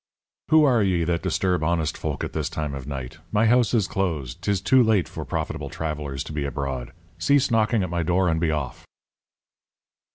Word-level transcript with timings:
"Who 0.49 0.63
are 0.63 0.81
ye 0.81 1.03
that 1.03 1.21
disturb 1.21 1.63
honest 1.63 1.95
folk 1.95 2.23
at 2.23 2.33
this 2.33 2.49
time 2.49 2.73
of 2.73 2.87
night? 2.87 3.19
My 3.31 3.45
house 3.45 3.71
is 3.75 3.85
closed. 3.87 4.41
'Tis 4.41 4.59
too 4.59 4.81
late 4.81 5.07
for 5.07 5.23
profitable 5.25 5.69
travellers 5.69 6.23
to 6.23 6.33
be 6.33 6.43
abroad. 6.43 6.91
Cease 7.19 7.51
knocking 7.51 7.83
at 7.83 7.91
my 7.91 8.01
door, 8.01 8.27
and 8.27 8.39
be 8.39 8.49
off." 8.49 8.83